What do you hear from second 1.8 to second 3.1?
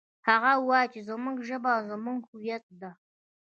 زموږ هویت ده